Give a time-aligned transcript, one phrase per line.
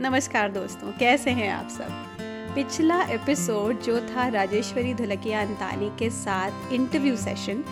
[0.00, 1.88] नमस्कार दोस्तों, कैसे हैं आप सब?
[2.54, 7.62] पिछला एपिसोड जो था राजेश्वरी धुलकिया अंतानी के साथ इंटरव्यू सेशन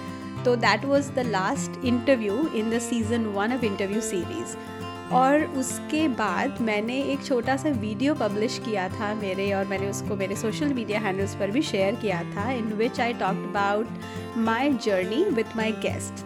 [0.45, 4.57] तो that was the last interview in the season one of interview series
[5.15, 10.17] और उसके बाद मैंने एक छोटा सा वीडियो पब्लिश किया था मेरे और मैंने उसको
[10.17, 13.89] मेरे सोशल मीडिया हैंडल्स पर भी शेयर किया था in which I talk about
[14.37, 16.25] my journey with my guest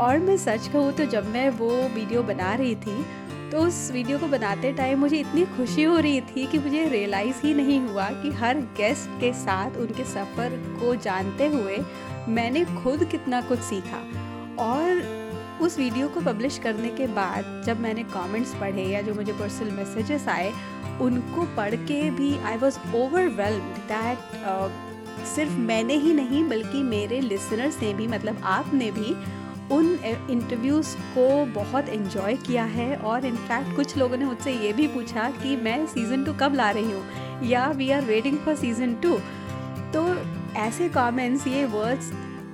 [0.00, 3.04] और मैं सच कहूँ तो जब मैं वो वीडियो बना रही थी
[3.50, 7.40] तो उस वीडियो को बनाते टाइम मुझे इतनी खुशी हो रही थी कि मुझे रियलाइज़
[7.42, 11.78] ही नहीं हुआ कि हर गेस्ट के साथ उनके सफ़र को जानते हुए
[12.28, 14.02] मैंने खुद कितना कुछ सीखा।
[14.64, 15.22] और
[15.62, 19.70] उस वीडियो को पब्लिश करने के बाद जब मैंने कमेंट्स पढ़े या जो मुझे पर्सनल
[19.70, 20.52] मैसेजेस आए,
[21.00, 24.18] उनको पढ़ के भी आई वॉज़ ओवरवेलम्ड दैट
[25.26, 29.14] सिर्फ़ मैंने ही नहीं, बल्कि मेरे लिसनर्स ने भी मतलब आपने भी
[29.74, 29.98] उन
[30.30, 35.30] इंटरव्यूज़ को बहुत इन्जॉय किया है और इनफैक्ट कुछ लोगों ने मुझसे ये भी पूछा
[35.42, 37.04] कि मैं सीज़न टू कब ला रही हूँ?
[37.42, 39.18] या we are waiting for season two
[39.94, 40.04] तो
[40.56, 42.12] ऐसे कमेंट्स ये वर्ड्स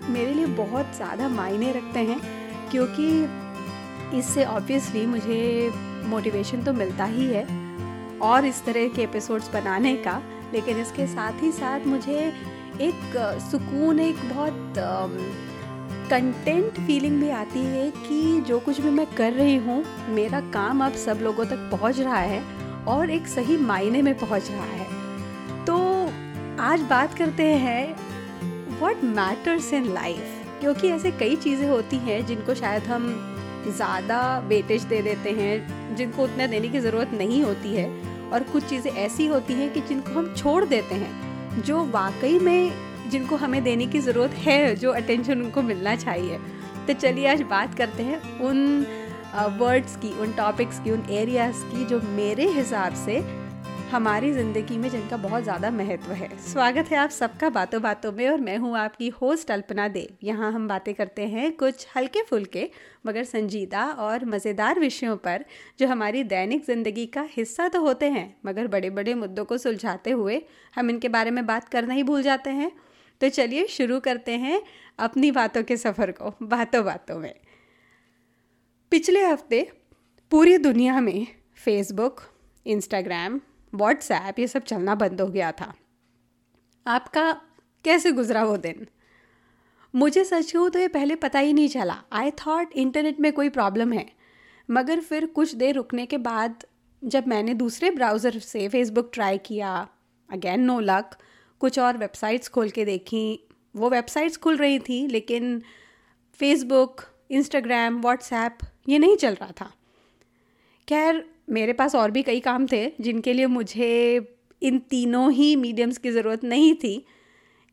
[0.08, 2.20] मेरे लिए बहुत ज़्यादा मायने रखते हैं
[2.70, 5.70] क्योंकि इससे ऑब्वियसली मुझे
[6.06, 7.44] मोटिवेशन तो मिलता ही है
[8.18, 12.18] और इस तरह के एपिसोड्स बनाने का, लेकिन इसके साथ ही साथ मुझे
[12.80, 14.74] एक सुकून, एक बहुत
[16.10, 20.84] कंटेंट फीलिंग भी आती है कि जो कुछ भी मैं कर रही हूँ, मेरा काम
[20.84, 22.42] अब सब लोगों तक पहुँच रहा है
[22.88, 25.76] और एक सही मायने में पहुँच रहा है। तो
[26.62, 27.94] आज बात करते हैं
[28.78, 33.08] व्हाट मैटर्स इन लाइफ क्योंकि ऐसे कई चीज़ें होती हैं जिनको शायद हम
[33.68, 37.88] ज़्यादा वेटेज दे देते हैं, जिनको उतना देने की ज़रूरत नहीं होती है
[38.32, 42.89] और कुछ चीज़ें ऐसी होती हैं कि जिनको हम छोड़ देते हैं, जो वाकई में
[43.10, 46.38] जिनको हमें देने की ज़रूरत है, जो अटेंशन उनको मिलना चाहिए।
[46.86, 48.86] तो चलिए आज बात करते हैं उन
[49.58, 53.18] वर्ड्स की, उन टॉपिक्स की, उन एरियाज़ की जो मेरे हिसाब से
[53.90, 58.28] हमारी ज़िंदगी में जिनका बहुत ज़्यादा महत्व है। स्वागत है आप सबका बातों बातों में
[58.28, 62.68] और मैं हूँ आपकी होस्ट अल्पना देव। यहाँ हम बातें करते हैं कुछ हल्के फुल्के,
[63.06, 65.44] मगर संजीदा और मज़ेदार विषयों पर,
[65.78, 70.10] जो हमारी दैनिक ज़िंदगी का हिस्सा तो होते हैं, मगर बड़े बड़े मुद्दों को सुलझाते
[70.12, 70.40] हुए
[70.74, 72.70] हम इनके बारे में बात करना ही भूल जाते हैं।
[73.20, 74.62] तो चलिए शुरू करते हैं
[74.98, 77.34] अपनी बातों के सफ़र को, बातों बातों में।
[78.92, 79.70] पिछले हफ़्ते
[80.32, 81.26] पूरी दुनिया में
[81.64, 82.20] फेसबुक
[82.66, 83.40] इंस्टाग्राम
[83.72, 85.72] व्हाट्सएप ये सब चलना बंद हो गया था।
[86.86, 87.32] आपका
[87.84, 88.86] कैसे गुजरा वो दिन?
[89.94, 93.48] मुझे सच कहूँ तो ये पहले पता ही नहीं चला। आई थॉट इंटरनेट में कोई
[93.48, 94.06] प्रॉब्लम है।
[94.68, 96.64] मगर फिर कुछ देर रुकने के बाद
[97.02, 99.88] जब मैंने दूसरे ब्राउज़र से फेसबुक ट्राई किया
[100.28, 101.16] अगेन नो लक
[101.60, 105.62] कुछ और वेबसाइट्स खोल के देखी। वो वेबसाइट्स खुल रही थी, लेकिन
[106.40, 107.00] फेसबुक
[107.30, 109.70] इंस्टाग्राम व्हाट्सएप ये नहीं चल रहा था।
[110.88, 115.98] खैर, मेरे पास और भी कई काम थे, जिनके लिए मुझे इन तीनों ही मीडियम्स
[115.98, 117.04] की ज़रूरत नहीं थी।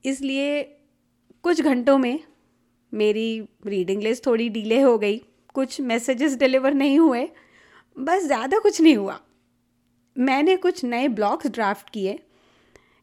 [0.06, 0.62] इसलिए
[1.44, 2.20] कुछ घंटों में
[2.94, 5.18] मेरी रीडिंग लिस्ट थोड़ी डिले हो गई।
[5.54, 7.28] कुछ मैसेजेस डिलीवर नहीं हुए।
[7.98, 9.20] बस ज़्यादा कुछ नहीं हुआ।
[10.16, 12.20] मैंने कुछ नए ब्लॉग्स ड्राफ्ट किए।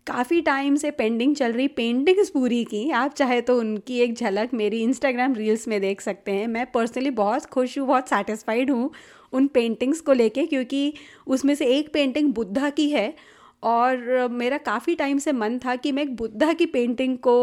[0.06, 4.50] काफ़ी टाइम से पेंडिंग चल रही पेंटिंग्स पूरी की। आप चाहे तो उनकी एक झलक
[4.54, 8.90] मेरी इंस्टाग्राम रील्स में देख सकते हैं। मैं पर्सनली बहुत खुश हूँ, बहुत सेटिस्फाइड हूँ
[9.32, 10.92] उन पेंटिंग्स को लेके क्योंकि
[11.26, 13.14] उसमें से एक पेंटिंग बुद्धा की है
[13.62, 17.36] और मेरा काफ़ी टाइम से मन था कि मैं एक बुद्धा की पेंटिंग को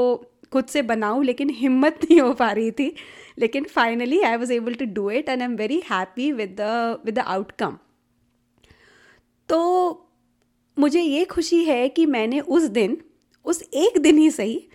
[0.51, 2.93] खुद से बनाऊँ, लेकिन हिम्मत नहीं हो पा रही थी।
[3.39, 6.99] लेकिन finally I was able to do it and I am very happy with the
[7.05, 7.77] with the outcome
[9.49, 9.59] तो
[10.81, 12.97] मुझे ये खुशी है कि मैंने उस दिन,
[13.45, 14.67] उस एक दिन ही सही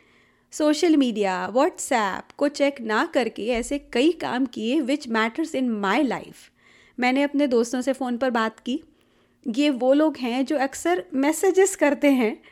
[0.53, 6.03] सोशल मीडिया व्हाट्सएप को चेक ना करके ऐसे कई काम किए विच मैटर्स इन माई
[6.03, 6.35] लाइफ
[7.01, 8.81] मैंने अपने दोस्तों से फ़ोन पर बात की।
[9.49, 12.43] ये वो लोग हैं जो अक्सर मैसेजेस करते हैं।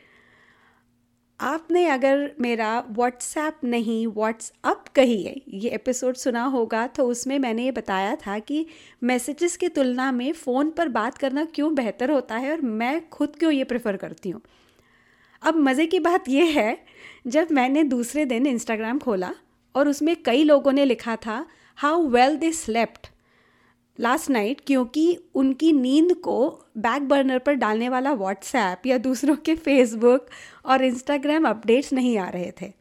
[1.39, 7.63] आपने अगर मेरा व्हाट्सएप नहीं व्हाट्सअप कही है, ये एपिसोड सुना होगा तो उसमें मैंने
[7.63, 8.65] ये बताया था कि
[9.03, 13.35] मैसेजेस की तुलना में फ़ोन पर बात करना क्यों बेहतर होता है और मैं खुद
[13.35, 14.41] क्यों ये प्रेफर करती हूँ?
[15.43, 16.85] अब मज़े की बात यह है,
[17.27, 19.33] जब मैंने दूसरे दिन इंस्टाग्राम खोला
[19.75, 21.45] और उसमें कई लोगों ने लिखा था
[21.75, 23.11] how well they slept
[23.99, 26.47] last night क्योंकि उनकी नींद को
[26.77, 30.27] बैक बर्नर पर डालने वाला व्हाट्सएप या दूसरों के फेसबुक
[30.65, 32.71] और इंस्टाग्राम अपडेट्स नहीं आ रहे थे।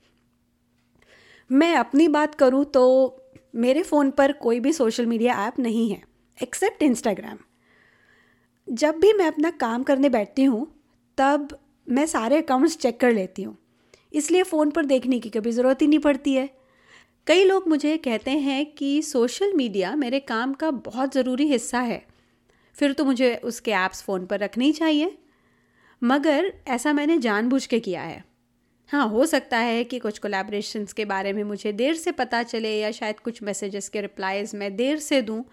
[1.50, 2.84] मैं अपनी बात करूँ तो
[3.54, 6.02] मेरे फ़ोन पर कोई भी सोशल मीडिया ऐप नहीं है
[6.38, 7.38] एक्सेप्ट इंस्टाग्राम
[8.68, 10.66] जब भी मैं अपना काम करने बैठती हूँ,
[11.18, 13.56] तब मैं सारे अकाउंट्स चेक कर लेती हूँ।
[14.12, 16.48] इसलिए फ़ोन पर देखने की कभी ज़रूरत ही नहीं पड़ती है।
[17.26, 22.06] कई लोग मुझे कहते हैं कि सोशल मीडिया मेरे काम का बहुत ज़रूरी हिस्सा है।
[22.74, 25.18] फिर तो मुझे उसके ऐप्स फ़ोन पर रखने ही चाहिए।
[26.02, 28.24] मगर ऐसा मैंने जानबूझ के किया है।
[28.88, 32.78] हाँ हो सकता है कि कुछ कोलेब्रेशंस के बारे में मुझे देर से पता चले
[32.78, 35.44] या शायद कुछ मैसेजेस के रिप्लाइज़ मैं देर से दूँ।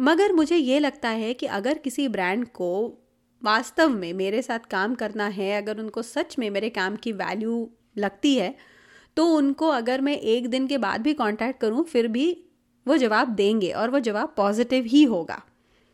[0.00, 2.98] मगर मुझे ये लगता है कि अगर किसी ब्रांड को
[3.42, 7.70] वास्तव में मेरे साथ काम करना है, अगर उनको सच में मेरे काम की वैल्यू
[7.98, 8.79] लगती है
[9.16, 12.44] तो उनको अगर मैं एक दिन के बाद भी कांटेक्ट करूँ, फिर भी
[12.86, 15.42] वो जवाब देंगे और वो जवाब पॉजिटिव ही होगा।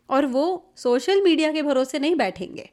[0.08, 2.70] और वो सोशल मीडिया के भरोसे नहीं बैठेंगे।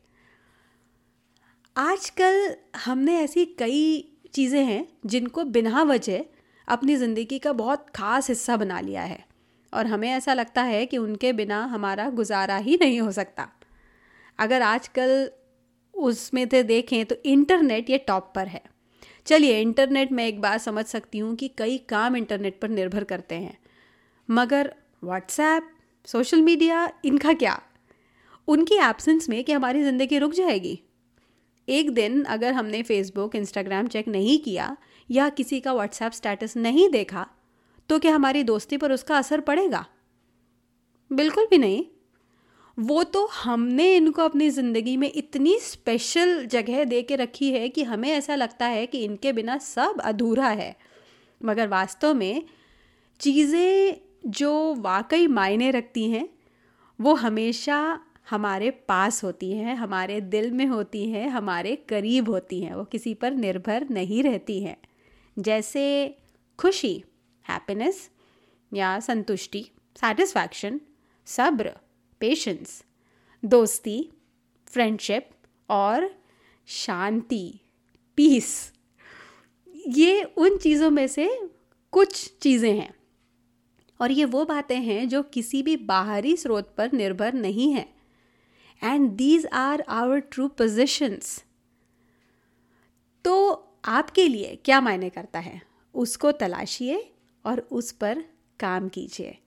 [1.75, 6.23] आजकल हमने ऐसी कई चीज़ें हैं जिनको बिना वजह
[6.67, 9.23] अपनी ज़िंदगी का बहुत ख़ास हिस्सा बना लिया है।
[9.73, 13.47] और हमें ऐसा लगता है कि उनके बिना हमारा गुजारा ही नहीं हो सकता।
[14.39, 15.31] अगर आजकल
[15.93, 18.61] उसमें से देखें तो इंटरनेट ये टॉप पर है।
[19.27, 23.35] चलिए इंटरनेट में एक बात समझ सकती हूँ कि कई काम इंटरनेट पर निर्भर करते
[23.35, 23.57] हैं।
[24.29, 24.73] मगर
[25.03, 25.69] व्हाट्सएप
[26.07, 27.59] सोशल मीडिया इनका क्या?
[28.47, 30.79] उनकी एब्सेंस में क्या हमारी ज़िंदगी रुक जाएगी।
[31.67, 34.75] एक दिन अगर हमने फेसबुक इंस्टाग्राम चेक नहीं किया
[35.09, 37.25] या किसी का व्हाट्सएप स्टेटस नहीं देखा
[37.89, 39.85] तो क्या हमारी दोस्ती पर उसका असर पड़ेगा?
[41.11, 41.83] बिल्कुल भी नहीं।
[42.79, 47.83] वो तो हमने इनको अपनी ज़िंदगी में इतनी स्पेशल जगह दे के रखी है कि
[47.83, 50.75] हमें ऐसा लगता है कि इनके बिना सब अधूरा है।
[51.45, 52.43] मगर वास्तव में
[53.19, 56.29] चीज़ें जो वाकई मायने रखती हैं,
[57.01, 57.99] वो हमेशा
[58.29, 63.13] हमारे पास होती हैं, हमारे दिल में होती हैं, हमारे करीब होती हैं, वो किसी
[63.13, 64.77] पर निर्भर नहीं रहती हैं।
[65.39, 66.15] जैसे
[66.59, 67.03] खुशी
[67.49, 68.09] हैप्पीनेस
[68.73, 69.65] या संतुष्टि
[69.95, 70.81] सेटिस्फैक्शन
[71.25, 71.71] सब्र।
[72.23, 72.83] पेशेंस
[73.45, 73.97] दोस्ती
[74.67, 75.29] फ्रेंडशिप
[75.69, 76.09] और
[76.67, 77.59] शांति
[78.17, 78.73] पीस
[79.87, 81.27] ये उन चीज़ों में से
[81.93, 82.93] कुछ चीज़ें हैं।
[83.99, 87.85] और ये वो बातें हैं जो किसी भी बाहरी स्रोत पर निर्भर नहीं है।
[88.83, 91.43] And these are our true positions
[93.25, 93.35] तो
[93.85, 95.61] आपके लिए क्या मायने करता है?
[95.95, 97.13] उसको तलाशिए
[97.45, 98.23] और उस पर
[98.59, 99.37] काम कीजिए।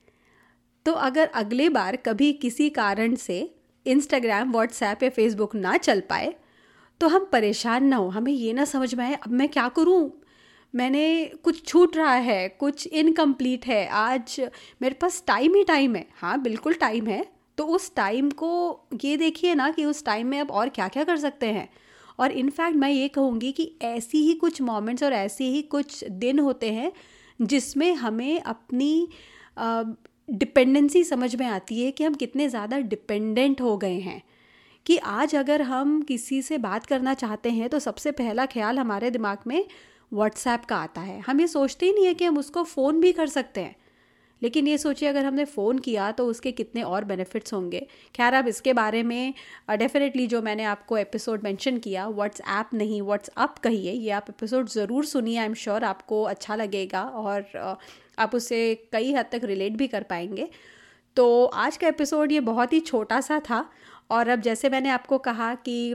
[0.86, 3.38] तो अगर अगले बार कभी किसी कारण से
[3.86, 6.34] इंस्टाग्राम व्हाट्सएप या फेसबुक ना चल पाए
[7.00, 10.10] तो हम परेशान ना हो। हमें ये ना समझ में आए, अब मैं क्या करूँ?
[10.74, 14.40] मैंने कुछ छूट रहा है, कुछ इनकम्प्लीट है, आज
[14.82, 17.24] मेरे पास टाइम ही टाइम है। हाँ बिल्कुल टाइम है।
[17.58, 21.04] तो उस टाइम को ये देखिए ना कि उस टाइम में अब और क्या क्या
[21.04, 21.68] कर सकते हैं।
[22.18, 26.38] और इनफैक्ट मैं ये कहूँगी कि ऐसी ही कुछ मोमेंट्स और ऐसे ही कुछ दिन
[26.38, 26.92] होते हैं
[27.40, 29.08] जिसमें हमें अपनी
[30.28, 34.22] डिपेंडेंसी समझ में आती है कि हम कितने ज़्यादा डिपेंडेंट हो गए हैं।
[34.86, 39.10] कि आज अगर हम किसी से बात करना चाहते हैं तो सबसे पहला ख्याल हमारे
[39.10, 39.64] दिमाग में
[40.12, 43.12] व्हाट्सएप का आता है। हम ये सोचते ही नहीं है कि हम उसको फ़ोन भी
[43.12, 43.74] कर सकते हैं।
[44.42, 48.48] लेकिन ये सोचिए, अगर हमने फ़ोन किया तो उसके कितने और बेनिफिट्स होंगे। खैर, अब
[48.48, 49.34] इसके बारे में
[49.72, 55.04] डेफिनेटली जो मैंने आपको एपिसोड मेंशन किया व्हाट्सएप नहीं व्हाट्सअप कहिए, ये आप एपिसोड ज़रूर
[55.06, 57.78] सुनिए, आई एम श्योर आपको अच्छा लगेगा। और
[58.18, 60.48] आप उससे कई हद तक रिलेट भी कर पाएँगे।
[61.16, 63.70] तो आज का एपिसोड ये बहुत ही छोटा सा था
[64.10, 65.94] और अब जैसे मैंने आपको कहा कि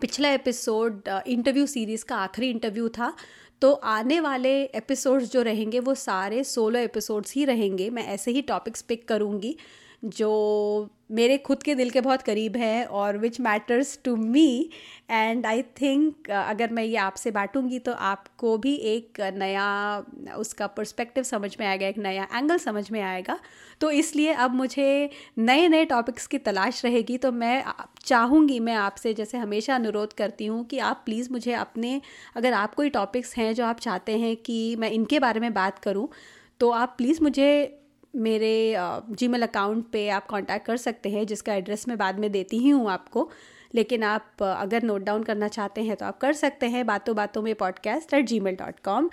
[0.00, 3.16] पिछला एपिसोड इंटरव्यू सीरीज़ का आखिरी इंटरव्यू था
[3.60, 8.42] तो आने वाले एपिसोड्स जो रहेंगे वो सारे सोलो एपिसोड्स ही रहेंगे। मैं ऐसे ही
[8.42, 9.56] टॉपिक्स पिक करूँगी।
[10.02, 14.70] जो मेरे खुद के दिल के बहुत करीब है और which matters to me
[15.10, 20.04] and I think अगर मैं ये आपसे बांटूँगी तो आपको भी एक नया,
[20.36, 23.38] उसका पर्सपेक्टिव समझ में आएगा, एक नया एंगल समझ में आएगा.
[23.80, 27.18] तो इसलिए अब मुझे नए नए टॉपिक्स की तलाश रहेगी.
[27.18, 27.64] तो मैं
[28.04, 32.00] चाहूँगी मैं आपसे जैसे हमेशा अनुरोध करती हूँ कि आप प्लीज़ मुझे अपने,
[32.36, 35.78] अगर आप कोई टॉपिक्स हैं जो आप चाहते हैं कि मैं इनके बारे में बात
[35.78, 36.08] करूँ
[36.60, 37.78] तो आप प्लीज़ मुझे
[38.14, 38.74] मेरे
[39.10, 42.58] जी मेल अकाउंट पे आप कांटेक्ट कर सकते हैं, जिसका एड्रेस मैं बाद में देती
[42.58, 43.30] ही हूँ आपको।
[43.74, 47.42] लेकिन आप अगर नोट डाउन करना चाहते हैं तो आप कर सकते हैं बातों बातों
[47.42, 49.08] में podcast at Gmail dot com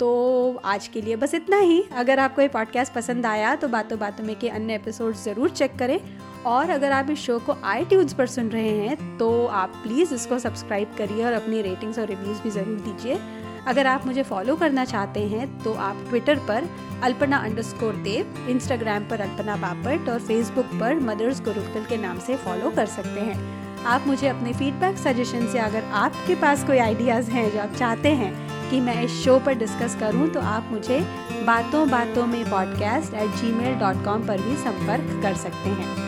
[0.00, 3.98] तो आज के लिए बस इतना ही। अगर आपको ये पॉडकास्ट पसंद आया तो बातों
[3.98, 5.98] बातों में के अन्य एपिसोड ज़रूर चेक करें।
[6.46, 7.84] और अगर आप इस शो को आई
[8.14, 12.42] पर सुन रहे हैं तो आप प्लीज़ इसको सब्सक्राइब करिए और अपनी रेटिंग्स और रिव्यूज़
[12.42, 13.18] भी ज़रूर दीजिए।
[13.66, 16.68] अगर आप मुझे फॉलो करना चाहते हैं तो आप ट्विटर पर
[17.02, 22.36] अल्पना अंडरस्कोर देव इंस्टाग्राम पर अल्पना बापट और फेसबुक पर मदर्स गुरुकुल के नाम से
[22.36, 27.30] फॉलो कर सकते हैं। आप मुझे अपने फीडबैक सजेशन से अगर आपके पास कोई आइडियाज़
[27.30, 28.32] हैं जो आप चाहते हैं
[28.70, 31.00] कि मैं इस शो पर डिस्कस करूँ तो आप मुझे
[31.46, 36.05] बातों बातों में podcast at Gmail dot com पर भी संपर्क कर सकते हैं।